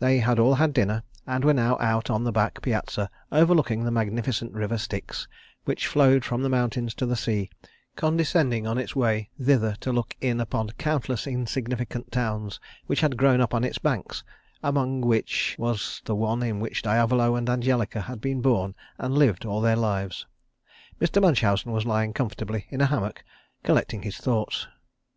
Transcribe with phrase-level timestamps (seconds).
[0.00, 3.92] They had all had dinner, and were now out on the back piazza overlooking the
[3.92, 5.28] magnificent river Styx,
[5.64, 7.50] which flowed from the mountains to the sea,
[7.94, 13.40] condescending on its way thither to look in upon countless insignificant towns which had grown
[13.40, 14.24] up on its banks,
[14.60, 19.44] among which was the one in which Diavolo and Angelica had been born and lived
[19.44, 20.26] all their lives.
[21.00, 21.22] Mr.
[21.22, 23.22] Munchausen was lying comfortably in a hammock,
[23.62, 24.66] collecting his thoughts.